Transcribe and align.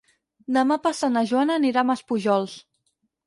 Demà 0.55 0.77
passat 0.85 1.13
na 1.17 1.23
Joana 1.31 1.59
anirà 1.61 1.83
a 1.83 1.89
Maspujols. 1.91 2.57